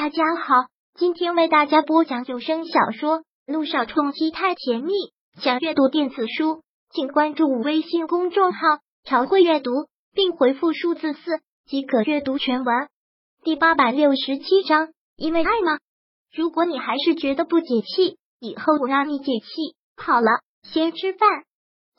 [0.00, 0.54] 大家好，
[0.94, 4.92] 今天为大家播讲有声小说《路上冲击太甜蜜》。
[5.42, 8.60] 想阅读电子书，请关注微信公众号
[9.02, 9.72] “朝会阅读”，
[10.14, 12.88] 并回复数字四即可阅读全文。
[13.42, 15.80] 第八百六十七章，因为爱吗？
[16.32, 19.74] 如果你还是觉得不解气，以后我让你解气。
[19.96, 20.30] 好了，
[20.62, 21.28] 先吃饭。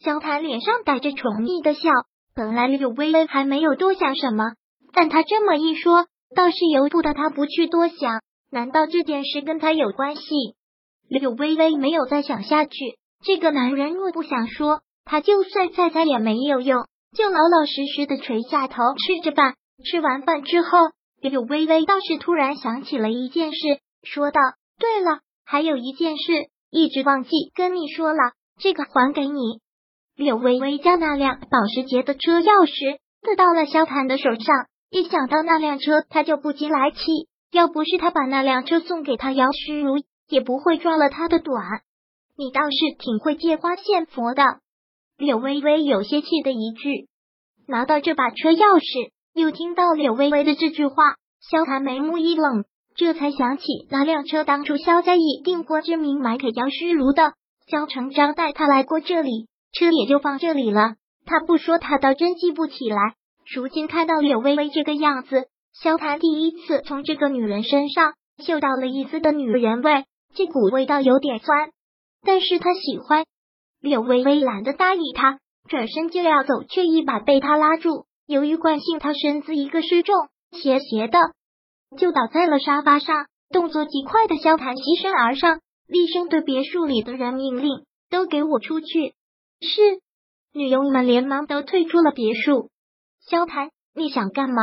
[0.00, 1.88] 萧谈脸上带着宠溺的笑。
[2.34, 4.52] 本来柳微微还没有多想什么，
[4.92, 8.22] 但他这么一说，倒是由不得他不去多想。
[8.50, 10.22] 难道这件事跟他有关系？
[11.08, 12.72] 柳微微没有再想下去。
[13.24, 16.86] 这个男人若不想说，他就算再猜也没有用，
[17.16, 19.54] 就老老实实的垂下头吃着饭。
[19.84, 20.68] 吃完饭之后，
[21.20, 24.40] 柳微微倒是突然想起了一件事，说道
[24.78, 26.32] ：“对了，还有一件事，
[26.70, 29.60] 一直忘记跟你说了，这个还给你。”
[30.16, 36.98] 柳微微将那辆保时捷的车钥匙递到了萧谈的手上，一想到那辆车，他就不禁来气。
[37.52, 39.96] 要不是他把那辆车送给他姚诗如，
[40.28, 41.64] 也不会撞了他的短。
[42.36, 44.42] 你倒是挺会借花献佛的。
[45.16, 47.08] 柳微微有些气的一句。
[47.66, 52.64] 拿到这把车钥匙，又听到柳微微的这句话，萧谈眉目一冷，
[52.94, 57.32] 这才想起那辆车当初萧家以定过之名买给姚诗如的，
[57.68, 59.48] 萧成章带他来过这里。
[59.72, 63.14] 车也就放这里了，他不说，他倒真记不起来。
[63.54, 71.70] 如今看到柳微微这个样子，萧谈第一次从这个女人身上嗅到了一丝的女人味，这股味道有点酸，
[72.24, 73.24] 但是他喜欢。
[73.80, 78.06] 柳微微懒得搭理他，转身就要走，却一把被他拉住。
[78.26, 80.14] 由于惯性，他身子一个失重，
[80.50, 81.18] 斜斜的
[81.96, 83.26] 就倒在了沙发上。
[83.48, 89.14] 动作极快的萧谈袭身而上，厉声对别墅里的人命令：“都给我出去！”
[89.62, 90.00] 是，
[90.52, 92.70] 女佣们连忙都退出了别墅。
[93.28, 94.62] 萧谈，你想干嘛？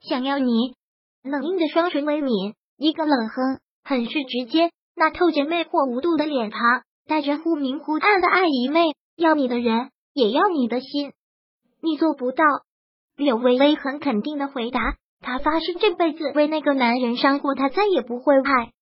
[0.00, 0.74] 想要你。
[1.22, 4.70] 冷硬的双唇微抿，一个冷哼，很是直接。
[4.94, 6.60] 那透着魅惑无度的脸庞，
[7.08, 8.84] 带着忽明忽暗的爱与媚。
[9.16, 11.12] 要你的人，也要你的心。
[11.80, 12.44] 你做不到。
[13.16, 14.80] 柳微微很肯定的回答。
[15.22, 18.72] 她发誓这辈子为那个男人伤过，她再也不会爱。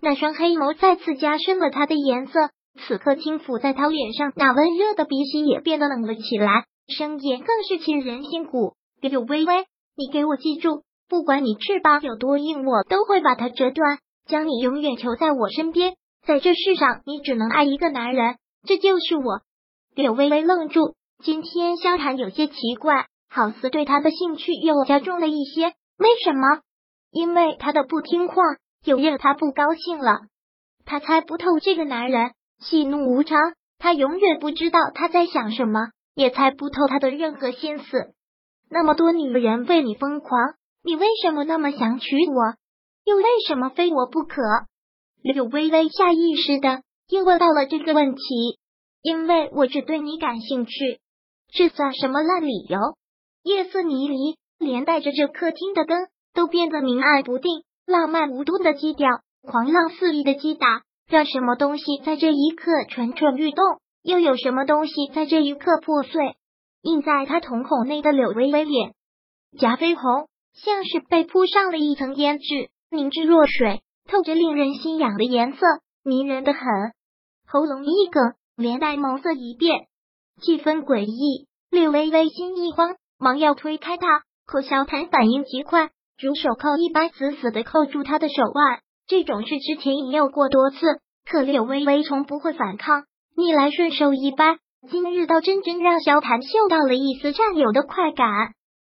[0.00, 2.50] 那双黑眸再次加深了他的颜色。
[2.86, 8.74] 此刻轻抚在他脸上，那温热的鼻息也变得冷了起来，声音更是沁人心骨。
[9.00, 15.94] 柳微微，你给我记住，不管你翅膀有多硬，我都会把它折断，将你永远囚在我身边。
[16.26, 18.36] 在这世上，你只能爱一个男人，
[18.66, 19.40] 这就是我。
[19.94, 25.72] 柳微微愣住，今天萧谈有些奇怪，好似对他的兴趣又加重了一些。
[25.98, 26.60] 为什么？
[27.10, 28.34] 因为他的不听话，
[28.84, 30.20] 又惹他不高兴了。
[30.84, 32.32] 他猜不透这个男人。
[32.60, 33.38] 喜怒无常，
[33.78, 35.80] 他永远不知道他在想什么，
[36.14, 38.14] 也猜不透他的任何心思。
[38.68, 42.54] 那么多女人为你疯狂，你为什么那么想娶我？
[43.04, 44.42] 又为什么非我不可？
[45.22, 48.20] 柳微微下意识的又问到了这个问题。
[49.02, 51.00] 因为我只对你感兴趣，
[51.52, 52.78] 这算什么烂理由？
[53.42, 59.08] 夜色迷离，连带着这客厅的灯都变得明暗不定，浪漫无度的基调，
[59.42, 60.82] 狂浪肆意的击打。
[61.08, 63.64] 让什么东西在这一刻蠢蠢欲动？
[64.02, 66.36] 又有什么东西在这一刻破碎？
[66.82, 68.94] 印在他瞳孔内的柳微微脸
[69.58, 75.66] 颊绯红，像是被铺上了一层胭脂，凝脂若水，透着令人心痒的颜色，
[76.02, 76.62] 迷人的很。
[77.46, 79.88] 喉咙一哽，连带眸色一变，
[80.40, 81.48] 气氛诡异。
[81.70, 88.80] 柳微微心一慌，忙要推开他，可小谭反应极快，如手铐一般死死的扣住他的手腕。
[89.06, 90.78] 这种事之前已有过多次，
[91.28, 93.04] 可柳微微从不会反抗，
[93.40, 94.58] 逆来顺受一般。
[94.90, 98.28] 今日倒真真让萧谈嗅到了一丝占有的快感。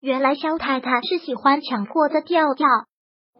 [0.00, 2.66] 原来萧太太是喜欢强迫的调调，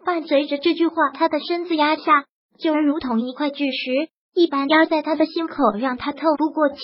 [0.04, 2.24] 伴随着这句话，他的身子压下，
[2.58, 6.78] 就如同一块巨石一般压在他的心口，让他透不过气。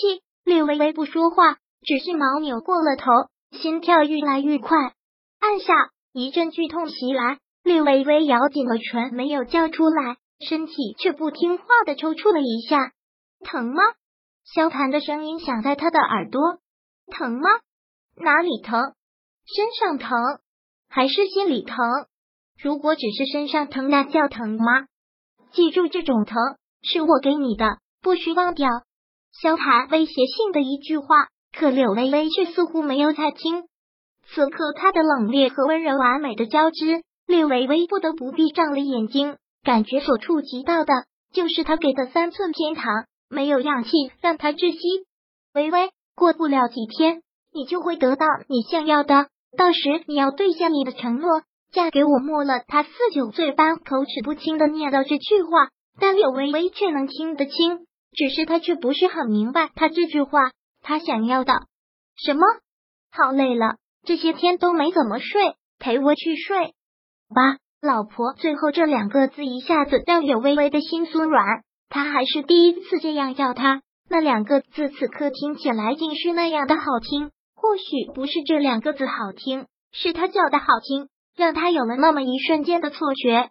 [0.45, 3.11] 略微微不说话，只是毛扭过了头，
[3.51, 4.77] 心跳愈来愈快。
[5.39, 5.73] 按下，
[6.13, 7.39] 一阵剧痛袭来。
[7.63, 10.17] 略微微咬紧了唇，没有叫出来，
[10.47, 12.91] 身体却不听话的抽搐了一下。
[13.43, 13.81] 疼吗？
[14.45, 16.59] 萧谈的声音响在他的耳朵。
[17.11, 17.49] 疼吗？
[18.15, 18.93] 哪里疼？
[19.45, 20.09] 身上疼，
[20.89, 21.77] 还是心里疼？
[22.61, 24.87] 如果只是身上疼，那叫疼吗？
[25.51, 26.37] 记住，这种疼
[26.81, 28.69] 是我给你的，不许忘掉。
[29.31, 33.67] 萧谈威胁性的一句话，可柳微微却似乎没有在听。
[34.27, 37.03] 此刻，他的冷冽和温柔完美的交织。
[37.27, 40.93] 略微微不得不闭上了眼睛，感觉所触及到的
[41.33, 43.89] 就是他给的三寸天堂，没有氧气
[44.21, 45.05] 让他窒息。
[45.53, 47.21] 微微，过不了几天，
[47.53, 49.27] 你就会得到你想要的，
[49.57, 51.41] 到时你要兑现你的承诺，
[51.71, 52.63] 嫁给我没了。
[52.67, 55.69] 他四九岁般口齿不清的念叨这句话，
[55.99, 60.51] 但柳微微却能听得清，只是他却不是很明白他这句话
[60.81, 61.53] 他想要的
[62.15, 62.41] 什么。
[63.11, 66.73] 好累了，这些天都没怎么睡，陪我去睡
[67.33, 68.33] 吧，老婆。
[68.33, 73.81] 最后这两个字一下子让柳微微的心酥软，他还是第一次这样叫他。
[74.09, 77.31] 那两个字此刻听起来竟是那样的好听。
[77.55, 83.49] 或许不是这两个字好听，是他叫的好听，让他有了那么一瞬间的错觉。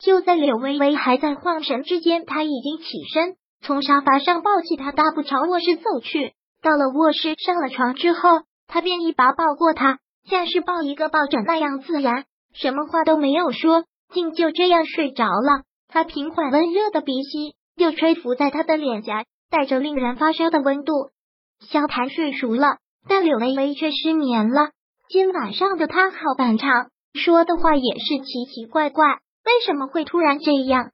[0.00, 6.34] 就在柳微微还在晃神之间，他已经起身，从沙发上抱起他，大步朝卧室走去。
[6.62, 9.98] 到了卧室，上了床之后，他便一把抱过他，
[10.28, 15.62] 像是抱一个抱枕那样自然，什么话都没有说，竟就这样睡着了。
[15.88, 20.92] 他平缓温热的鼻息又吹拂在他的脸颊，带着令人发烧的温度。
[21.60, 22.76] 萧谈睡熟了。
[23.08, 24.70] 但柳微微却失眠了。
[25.08, 29.06] 今晚上的他好反常，说的话也是奇奇怪怪。
[29.46, 30.90] 为什么会突然这样？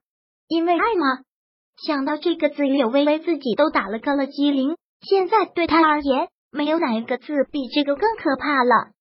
[0.47, 1.23] 因为爱吗？
[1.85, 4.77] 想到这个字，柳微微自己都打了个了机灵。
[5.01, 8.91] 现在对他而言，没有哪一个字比这个更可怕了。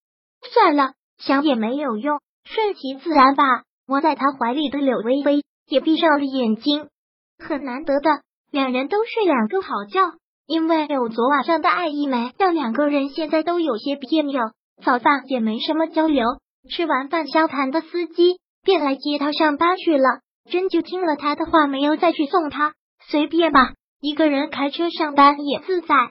[0.53, 3.45] 算了，想也没有用，顺其自然吧。
[3.87, 6.89] 窝在他怀里的柳微微也闭上了眼睛。
[7.39, 8.11] 很难得的，
[8.51, 10.01] 两人都睡两个好觉。
[10.47, 14.43] 因为有昨晚上的爱意没，让两个人现在都有些别扭。
[14.85, 16.27] 早饭也没什么交流，
[16.69, 20.21] 吃完饭，萧谈的司机便来接他上班去了。
[20.51, 22.75] 真就听了他的话，没有再去送他，
[23.09, 23.73] 随便吧，
[24.03, 26.11] 一个人开车上班也自在。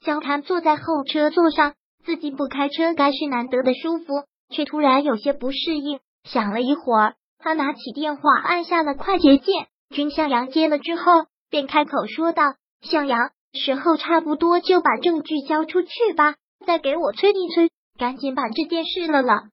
[0.00, 6.00] 萧谈坐在后车座上，自己不开车该是难得的舒服，却突然有些不适应。
[6.24, 9.66] 想了一会儿，他拿起电话按下了快捷键。
[9.90, 12.42] 君向阳接了之后，便开口说道
[12.82, 16.34] ：“向阳。”时候差不多，就把证据交出去吧。
[16.66, 19.44] 再给我催一催，赶紧把这件事了了。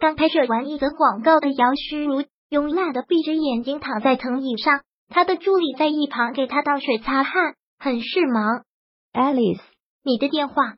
[0.00, 8.64] 刚拍摄完一则广告的姚诗如慵懒的闭着眼睛躺在藤椅上，他的助理在一旁给他倒水擦汗，很是忙。
[9.12, 9.60] Alice，
[10.02, 10.74] 你的电话。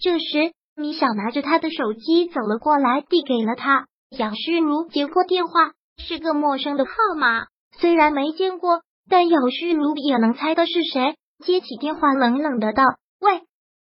[0.00, 3.86] 这时，米小拿着他的手机走了过来，递给了他。
[4.10, 7.46] 姚诗如接过电话，是个陌生的号码，
[7.80, 11.16] 虽然没见过，但姚诗如也能猜到是谁。
[11.44, 12.82] 接起电话，冷冷的道
[13.20, 13.42] ：“喂，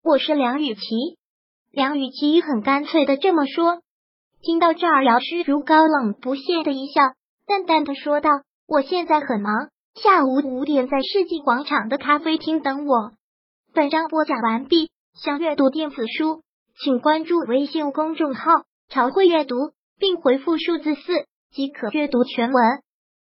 [0.02, 0.80] 我是梁雨琪。”
[1.70, 3.80] 梁雨琪很干脆的这么说。
[4.42, 7.00] 听到这儿，姚诗如高冷不屑的一笑，
[7.46, 8.30] 淡淡的说道
[8.66, 13.12] ：“我现在很忙，下午五点在世纪广场的咖啡厅等我。”
[13.72, 14.90] 本章播讲完毕。
[15.14, 16.42] 想阅读电子书，
[16.82, 18.50] 请关注微信公众号
[18.90, 19.54] “朝会阅读”，
[19.98, 22.62] 并回复数字四即可阅读全文。